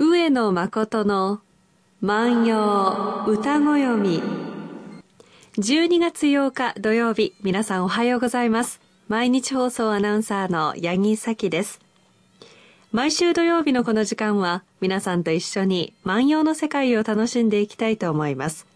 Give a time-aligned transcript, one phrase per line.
[0.00, 1.40] 上野誠の
[2.00, 4.22] 万葉歌ご読み
[5.56, 8.80] 12月8日土曜日皆さんおはようございます。
[9.08, 11.80] 毎日放送アナウンサーの八木咲です。
[12.92, 18.68] 毎週土曜日のこの時間は皆さんと一緒に万葉の世界を楽しんでいきたいと思います。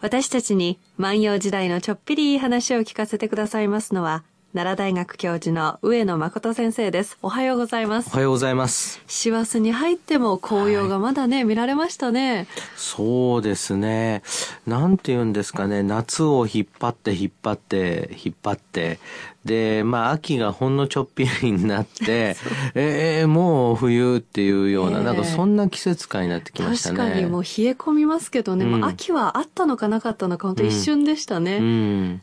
[0.00, 4.22] 私たちに万葉時代のちょっぴりいい話を聞かせてくださいますのは
[4.52, 7.16] 奈良大学教授の上野誠先生です。
[7.22, 8.10] おはようございます。
[8.12, 9.00] おはようございます。
[9.06, 12.48] 師走に入っても紅葉がまだね、はい、見られましたね。
[12.74, 14.24] そうですね。
[14.66, 15.84] なんて言うんですかね。
[15.84, 18.98] 夏を引っ張って引っ張って引っ張って、
[19.44, 22.36] で、まあ、秋がほんのちょっぴりになって、
[22.74, 26.96] えー、もう冬っていうような、えー、なんかそんな季節感になってきましたね。
[26.96, 31.58] 確かにもう冷え込みますけどね、うん、秋はあったのかなかったのか、本当一瞬でしたね。
[31.58, 32.22] うん、うん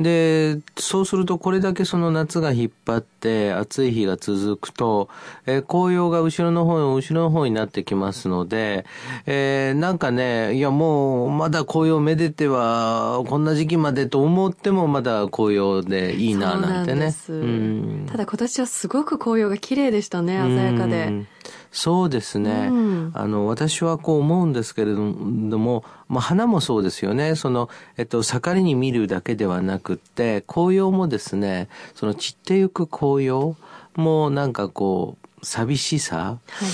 [0.00, 5.08] で、そうするとこれだけその夏が引っ張って暑い日が続くと、
[5.46, 8.84] えー、紅葉が後ろの方、後ろの方になってきますので、
[9.26, 17.14] えー、なんかね、いやもうまだ紅葉めでてはこんな時期までと思ってもまだ紅葉でいいななんてね。
[17.28, 21.26] うん、ただ今年はすごく紅葉が綺麗でしたね、鮮やかで。
[21.72, 27.34] そうですね、うん、あの私はこう思うんですけれども、まあ、花もそうですよね。
[27.34, 33.56] その、えっと、盛りに見るだけではなくって紅葉もですねその散ってゆく紅葉
[33.96, 36.66] もなんかこう寂しさ、はい、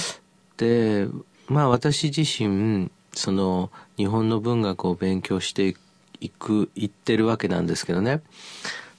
[0.58, 1.06] で
[1.46, 5.76] まあ私自身その日本の文学を勉強して
[6.20, 8.20] いくいってるわけなんですけどね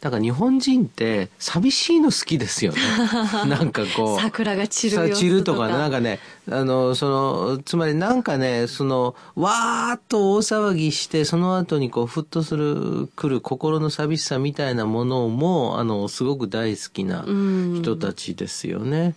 [0.02, 2.80] だから日本人って寂しいの好きですよね。
[3.50, 4.22] なんかこう。
[4.22, 6.20] 桜が散る散るとか、なんかね、
[6.50, 19.16] あの、その、つまりなんかね、その、わーっと大騒ぎして、その後にこう、ふっとする、来る心の寂しさみたいなものも、あの、すごく大好きな人たちですよね。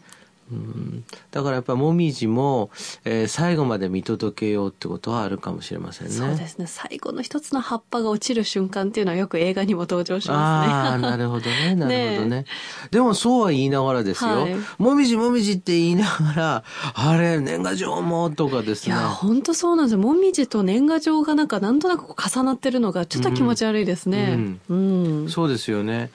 [0.53, 2.71] うん、だからやっぱもみじも、
[3.05, 6.13] えー、最後まで見届けようってことはあるかもしれませんね。
[6.13, 6.67] そうですね。
[6.67, 10.75] 最後の一つの葉っぱが落ちる瞬間っていうのはよく映画にも登場しますね。
[10.75, 11.75] ああ、なるほどね。
[11.77, 12.47] なるほどねね、
[12.91, 14.31] でもそうは言いながらですよ。
[14.43, 16.65] はい、もみじもみじって言いながら、
[16.95, 18.95] あれ、年賀状もとかですね。
[18.95, 19.99] いや、本当そうなんですよ。
[19.99, 24.35] もみじと年賀状がなんかなんとなく重なってるのがちょっと気持ち悪いですね。
[24.69, 25.23] うん。
[25.23, 26.11] うん、そうですよね。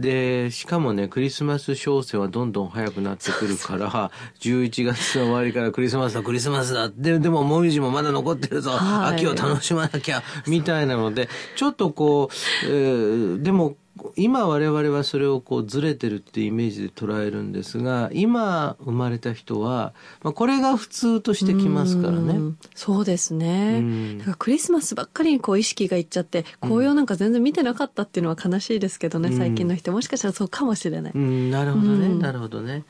[0.00, 6.88] でしかもねクリスマス商戦はどんどん早くなってくるから11月の終わりからクリスマスだクリスマスだ。
[6.88, 10.22] ででももみじもまだ残ってるぞ、はい、秋を楽しまなきゃ。
[10.46, 13.76] みたいなのでちょっとこう、えー、でも
[14.16, 22.34] 今我々はそれをこうずれてるっていうイメージで捉えるんですが今生まれた人は、まあ、これが普通としてきますからね。
[22.34, 24.18] うそうですね。
[24.18, 31.12] だからクリスマスばっかりにこう意識がいっちゃって紅葉なんか全然見てなかったっていうのは悲しいですけどね、最近の人もしかしたらそうかもしれない。
[31.14, 32.84] うん、なるほどね、なるほどね。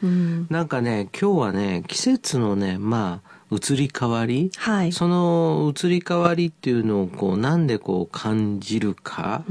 [0.48, 9.42] なんかね今日はね季節のねまあ移り変わり、はい、その移り変わりっていうのをこうなんでこう感じるか、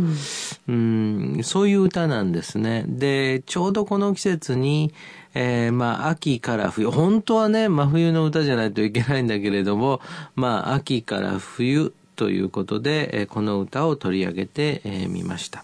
[0.67, 2.85] うん、うんそういう歌なんですね。
[2.87, 4.93] でちょうどこの季節に
[5.35, 6.89] えー、まあ、秋から冬。
[6.89, 10.01] 本当はね、真冬の歌じゃないといけないんだけれども、
[10.35, 15.63] まあ、秋から冬ということで、えー、この歌を取り上げてみ、えー、ました。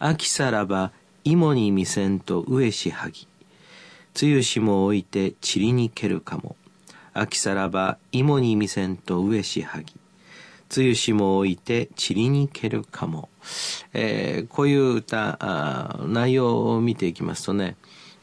[0.00, 0.90] 秋さらば、
[1.24, 3.28] 芋に見せんと上しはぎ。
[4.12, 6.56] つゆしも置いて塵に蹴るかも。
[7.20, 9.92] 秋さらば芋に見せんと上しはぎ。
[10.70, 13.28] つゆしも置いて塵に蹴るかも。
[13.92, 17.76] えー、こういう歌あ、内容を見ていきますとね、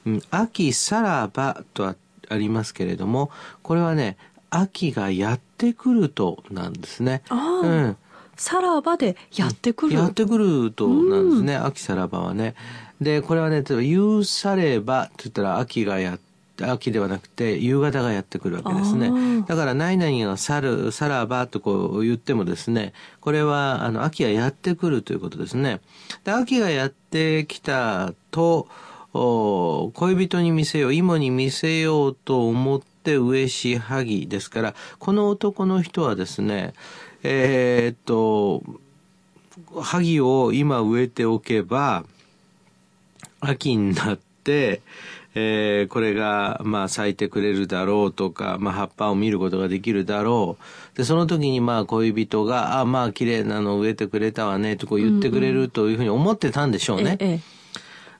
[0.07, 1.95] うん、秋さらばとあ
[2.35, 3.29] りますけれども、
[3.61, 4.17] これはね、
[4.49, 7.21] 秋がやってくるとなんですね。
[7.29, 7.97] うん。
[8.35, 9.93] さらばでやってくる。
[9.93, 11.55] やってくるとなんですね。
[11.55, 12.55] 秋さらばはね。
[12.99, 16.26] で、これはね、例えば、言うさればって言ったら秋がやって
[16.61, 19.43] 秋ではなくて夕方がやってくるわけですね。
[19.47, 25.81] だから何々が去る、さらばとこう言ってもですね、これはあの秋がやってくるということですね。
[26.23, 28.67] で秋がやってきたと、
[29.13, 36.73] 恋人に見せよう、芋に見せようと思って上しはぎですから、この男の人はですね、
[37.23, 38.63] えー、っと、
[39.81, 42.05] 萩を今植えておけば、
[43.39, 44.81] 秋になって、
[45.39, 50.57] えー、これが、まあ、咲いてくれるだろうとか、まあ、葉っぱを見ることができるだろ
[50.95, 50.97] う。
[50.97, 57.17] で、その時に、まあ、恋人が、あ、まあ、綺麗なの植えてくれたわね、とこう言ってくれるというふうに思ってたんでしょうね。
[57.19, 57.39] え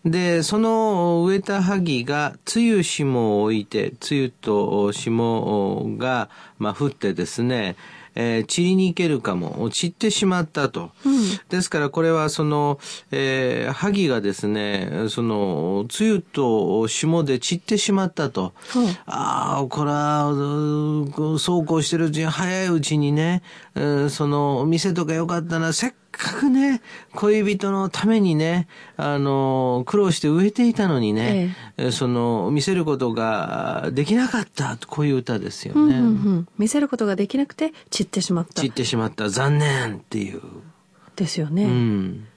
[0.06, 6.30] え、で、その植えた萩が、つゆ霜を置いて、つゆと霜が、
[6.60, 7.76] まあ、降ってですね、
[8.20, 12.80] えー、散りに行けるかも散ってしまったと、うん、ですからこれはその、
[13.12, 20.34] えー、萩がですねその梅雨と霜で散ってしまったと、うん、ああこれは
[21.40, 23.44] そうこうしてるうちに早いうちにね、
[23.76, 26.82] えー、その店とかよかったなせっかくね、
[27.14, 28.68] 恋人のためにね、
[28.98, 36.10] あの、苦労して植えていたのにね、ええ、その、見せることができなかった、こういう歌ですよね、うんうんう
[36.40, 36.48] ん。
[36.58, 38.62] 見せることができなくて散ってしまった。
[38.62, 40.42] 散ってしまった、残念っていう。
[41.16, 41.64] ですよね。
[41.64, 42.28] うん。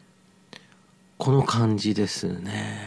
[1.19, 2.79] この感じですね。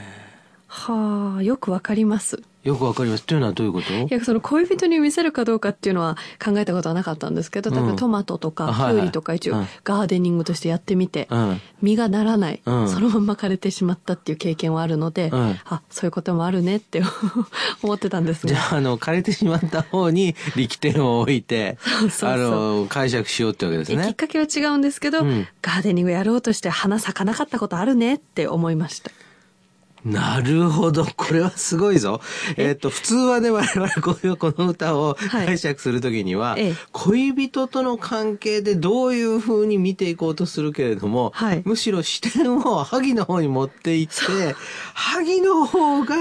[0.68, 2.42] はあ、よくわかります。
[2.64, 3.24] よくわかります。
[3.26, 3.92] というのはどういうこと？
[3.94, 11.28] いや、その恋人に見せるかどうかっていうのは考えたことはなかったんですけど、だからトマトとかキュウリとか一応ガーデニングとしてやってみて、
[11.82, 17.02] 実がならない、そのまま枯れてしまったっていう経験はあるので、あ、そういうこともあるねって
[17.84, 18.54] 思ってたんですが。
[18.54, 21.78] じゃあ、あの、枯れてしまった方に力点を置いて、
[22.22, 24.06] あの、解釈しようってわけですね。
[24.08, 25.20] きっかけは違うんですけど、
[25.62, 29.12] ガーデニングやろうとして花咲かなかったことあるねって思いました。
[30.06, 31.06] なるほど。
[31.06, 32.20] これはすごいぞ。
[32.58, 32.72] え？
[32.72, 44.14] っ、と、普通はね、我々こういうこの歌を解釈するときには、はい、恋人との関係でどういうふうに見ていこうとするけれども、はい、むしろ視点を萩の方に持っていって、
[44.94, 46.16] 萩の方が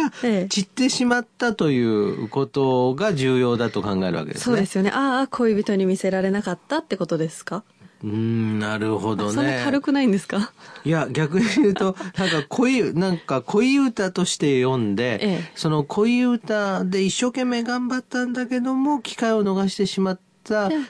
[0.49, 4.43] 散ってしまったということが重要だと考えるわけですね。
[4.45, 4.91] そうですよね。
[4.91, 7.65] ああ、恋人に見せられなかったってことですか？
[8.05, 9.33] うんなるほどね。
[9.33, 10.53] そんな軽くないんですか？
[10.85, 20.23] いや逆に言うと なんか恋なんか恋歌として読んで、ええ、その恋歌で一生懸命頑張ったんだけども機会を逃してしまった。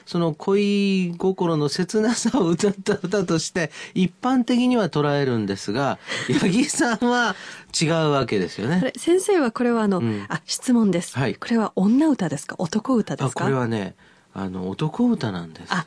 [0.07, 5.99] その恋心の切なさを歌った歌として一般的には捉えるんですが
[6.41, 7.35] 八木さんは
[7.79, 8.91] 違うわけですよね。
[8.97, 11.35] 先生はこれはあの、うん、あ質問です、はい。
[11.35, 12.55] これは女歌ですか？
[12.57, 13.43] 男歌ですか？
[13.43, 13.93] これはね
[14.33, 15.67] あの男歌なんです。
[15.69, 15.85] あ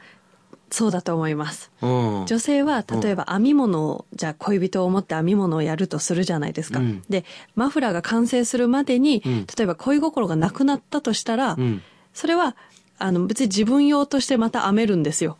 [0.71, 1.71] そうだと思います。
[1.81, 6.81] 女性は例えば編み物を、じゃあ恋人を持って編み物をやるとするじゃないですか。
[6.81, 7.25] うん、で、
[7.55, 11.83] マフラーが完成するまでに、うん、例えば恋心がなくなったとしたら、うん、
[12.13, 12.57] それは
[12.99, 15.39] あの別に自分用としてまた編めるんですよ。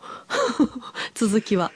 [1.15, 1.71] 続きは。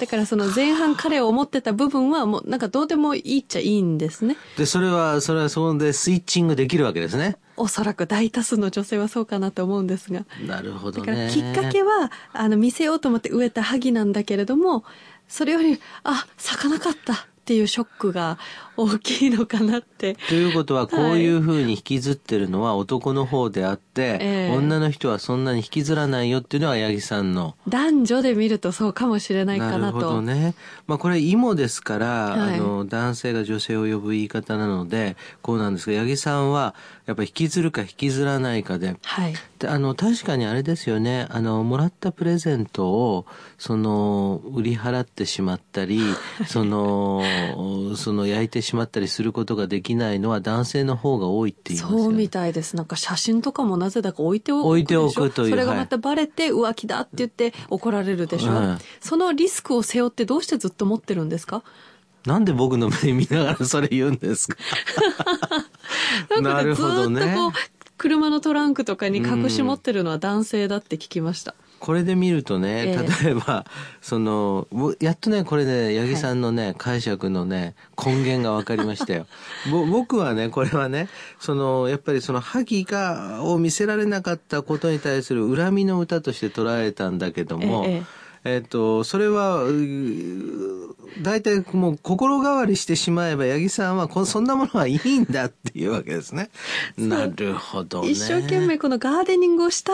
[0.00, 4.36] だからその前半彼を思ってた部分はもうなんかどうでもいいっちゃいいんですね。
[4.56, 7.36] で、それは、それはそこでスイッチングできるわけですね。
[7.56, 10.24] おそらく大多数の女性はそうかなと思うんですが。
[10.46, 14.84] なるほど、ね、だからきっかけは、あの、見せようと思って植えた萩なんだけれども、
[15.28, 17.28] それより、あ、咲かなかった。
[17.44, 18.38] っていうショックが
[18.76, 20.16] 大きいのかなって。
[20.28, 27.56] ということは、こういうふうに引きずってるのは男の方であって、はい、女の人はそんなに引きずらないよっていうのは八木さんの。
[27.68, 29.78] 男女で見るとそうかもしれないかなと。
[29.78, 30.54] なるほどね。
[30.86, 36.74] まあこれ、芋ですから、はい、あの、男性が女性を呼ぶ言い方なので、こうなんですが、八木さんは、
[37.06, 38.96] やっぱ引きずるか引きずらないかで。
[39.02, 39.34] はい。
[39.58, 43.26] で、あの、確かにあれですよね、あの、もらったプレゼントを、
[43.58, 46.00] その、売り払ってしまったり、
[46.48, 47.22] その、
[47.96, 52.74] その焼いてしまったりすることができないのは男性の方が多いって言いますよ、ね、そうみたいです。
[52.74, 55.50] なんか写真とかもなぜだか置いておく置いておくという。
[55.50, 58.52] それがまたバレて浮気だって言って怒られるでしょ。
[58.52, 61.62] うん、そのリスクを背負ってどうしてずっと持ってるんですか？
[62.26, 64.56] なんで僕の目見ながらそれ言うんですか？
[66.40, 67.36] なるほどね。
[67.96, 71.54] 車のトランクとかに隠し持ってるのは男性だって聞きました。
[71.84, 73.66] これで見るとね、例えば、
[74.00, 74.66] その、
[75.00, 79.26] やっとね、これで、八木さんのね、解釈のね、根源が分かりましたよ。
[79.92, 88.02] 僕はね、これはね、その、やっぱりその、萩が、を見せられなかったことに対する恨みの歌として捉えたんだけども、え
[88.44, 89.64] えっと、それは、
[91.20, 96.48] 大体もう心変わりしてしまえば、八木さんはこそんなものはいいんだっていうわけですね。
[96.96, 99.92] なるほど、ね、一生懸命このガーデニングをした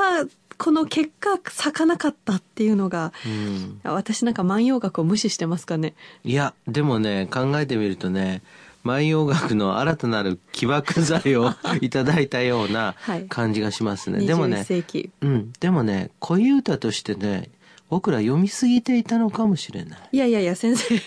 [0.61, 5.95] この結果咲かなかったっていうのが、うん、私なんか万葉学を無視してますかね？
[6.23, 8.43] いやでもね考えてみるとね
[8.85, 12.95] 万葉学の新たなる起爆剤を いただいたような
[13.31, 14.19] 感じがしますね。
[14.19, 14.67] はい、でもね、
[15.23, 17.49] うん、でもね、恋歌としてね、
[17.91, 19.99] 僕ら読みすぎていたのかもしれない。
[20.13, 20.95] いやいやいや、先生。
[20.95, 20.99] い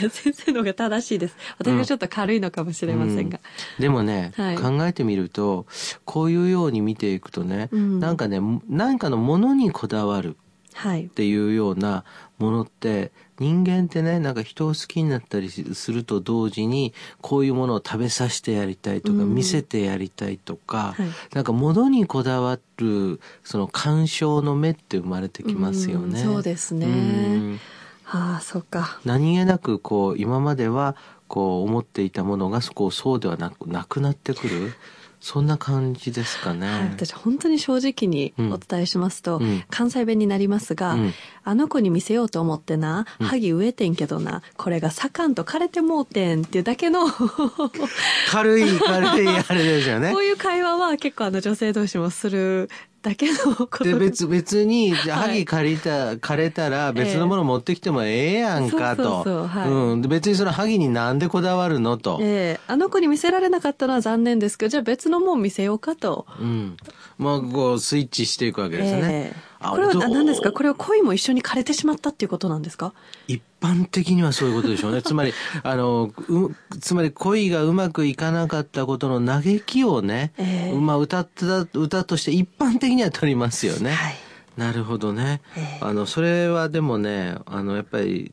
[0.00, 1.36] や、先生の方が正しいです。
[1.58, 3.40] 私がちょっと軽いのかもしれませんが。
[3.78, 5.66] うん、でもね、はい、考えてみると、
[6.04, 10.36] こういうように見ていくとね、うん、なんかね、なんかのものにこだわる。
[10.72, 12.04] っていうような
[12.38, 26.20] ものって、人間ってねなんか人を好きになったりすると同時にこういうものを食べさせてやりたいとか、見せてやりたいとか、はい、なんか物にこだわるその鑑賞の目って生まれてきますよね。
[26.20, 27.58] うそうですね。
[28.12, 29.00] ああ、そっか。
[29.04, 30.96] 何気なくこう今までは
[31.28, 34.72] こう思っていたものがそこそうではなくなくなってくる。
[35.20, 36.66] そんな感じですかね。
[36.66, 47.06] はい、私本当に正直にお伝えしますと、うん、関西弁になりますが、うん、あの子に見せようと思ってな、萩植えてんけどな、これが盛んと枯れてもうてんっていうだけの
[48.30, 50.12] 軽い、軽いあれですよね。
[50.14, 52.70] こういう会話は結構あの女性同士もする
[53.02, 53.94] だけのことで。
[53.94, 59.48] 別別にじゃあ萩借りた枯れたら別のもの持ってきてもええやんかと。
[59.66, 60.02] うん。
[60.02, 66.76] 別にその萩になんでこだわるのと、ええ、あの子に見せられなかったのは残念ですけどじゃあ別のもん見せようかと、うん、
[67.20, 70.52] まあこうスイッチしていくわけですね、えこれは何ですか？
[70.52, 72.94] これは恋も一緒に枯れてしまったっていうことなんですか？
[73.28, 75.02] 一般的にはそういうことでしょうね。
[75.04, 76.10] つまり、あの、
[76.80, 83.90] つまり恋がうまくいかなかったことの嘆きをね、えー、まあ歌った歌として一般的には取りますよね。
[83.92, 84.14] はい、
[84.56, 85.42] なるほどね。
[85.56, 88.32] えー、あの、それはでもね、あの、やっぱり、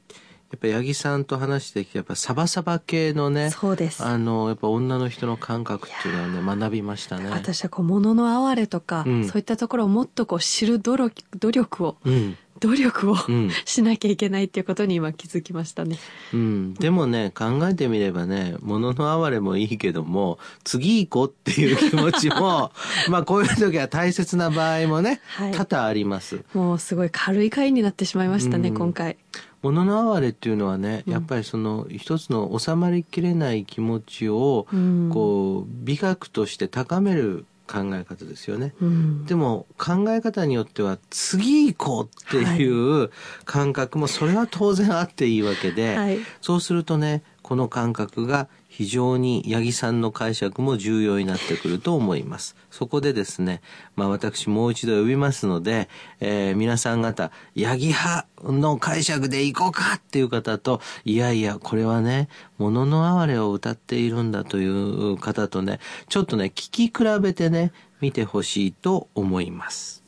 [0.50, 4.04] やっぱ八木さんと話してきてやっぱサバサバ系のねそうです。
[4.04, 7.30] あのやっぱ女の人の感覚っていうのはね学びましたね。
[7.30, 15.98] 私はこう物の哀れとか、うん、そういったところをもっとこう知る努力努力を、うん、努力を、うん、しなきゃいけないっていうことに今気づきましたね。
[16.34, 16.74] うん。
[16.76, 22.72] でもね、考えてみればね、物の哀れもいいけども、次行こうっていう気持ちも、
[23.10, 26.44] まあこういう時は大切な場合もね、はい、多々あります。
[26.54, 29.18] もうすごい軽い回になってしまいましたね、うん、今回。
[29.62, 34.68] 物の哀れっていうのはね、やっぱりその一つの収まりきれない気持ちを、
[35.12, 43.12] こう、美学として高める考え方ですよね、うん、でも考え方によっては次行こうっていう
[43.46, 52.56] 感覚もそれは当然あっていいわけで、はい、そうするとねこの感覚が非常に八木さんの解釈も重要になってくると思います。
[52.70, 53.64] そこでですね、
[53.96, 62.30] まあ私もう一度呼びますので、えー、皆さん方、八木派の解釈でいこうかっていう方と、いやいや、これはね、
[62.60, 70.04] 物の哀れを歌っているんだという方とね、ちょっとね、聞き比べてね、見てほしいと思います。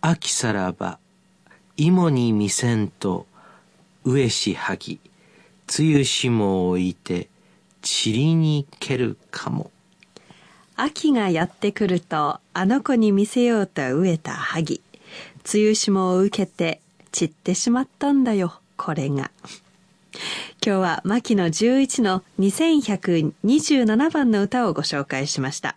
[0.00, 1.00] 秋さらば、
[1.76, 3.26] 芋に見せんと、
[4.04, 5.00] 上しはぎ。
[5.66, 7.28] 梅雨霜を置いて
[7.82, 9.70] 塵に蹴るかも。
[10.76, 14.82] 秋がやってくるとあの子に見せようと植えた萩。
[15.52, 16.80] 梅雨霜を受けて
[17.12, 19.30] 散ってしまったんだよこれが。
[20.64, 25.76] 今日は牧野11の2127番の歌をご紹介しました。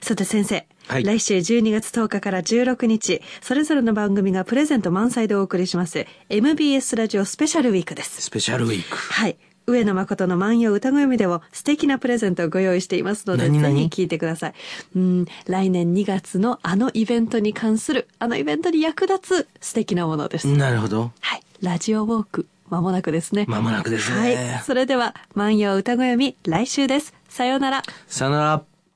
[0.00, 8.22] さて先生、はい、来週12月10日から16日、それぞれの番組がプレゼント満載でお送りします、MBS ラジオスペシャルウィークです。
[8.22, 8.96] スペシャルウィーク。
[8.96, 9.36] はい。
[9.68, 14.54] 上野誠の万葉歌声みでも素敵なプレゼントをご用意していますので、ぜひ聞いてください。
[14.96, 20.48] うん、来年2月のあのイベントに関する、あのイベントに役立つ素敵なものです。
[20.48, 21.12] なるほど。
[21.20, 21.42] はい。
[21.62, 23.44] ラジオウォーク、まもなくですね。
[23.46, 24.18] まもなくですね。
[24.18, 24.62] はい。
[24.64, 27.14] それでは、万葉歌声み、来週です。
[27.28, 27.84] さようなら。
[28.08, 28.69] さようなら。